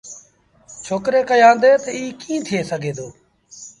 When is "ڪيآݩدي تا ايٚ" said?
1.29-2.17